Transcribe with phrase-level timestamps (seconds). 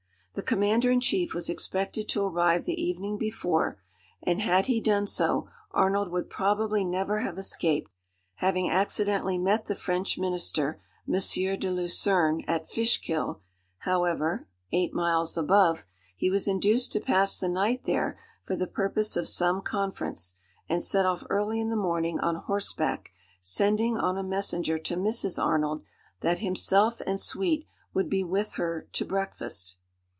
[0.33, 3.81] The commander in chief was expected to arrive the evening before,
[4.23, 7.91] and had he done so, Arnold would probably never have escaped.
[8.35, 11.15] Having accidentally met the French minister, M.
[11.59, 13.41] de Lucerne, at Fishkill,
[13.79, 19.17] however (eight miles above), he was induced to pass the night there for the purpose
[19.17, 20.35] of some conference,
[20.69, 23.11] and set off early in the morning on horseback,
[23.41, 25.43] sending on a messenger to Mrs.
[25.43, 25.83] Arnold
[26.21, 29.75] that himself and suite would be with her to breakfast.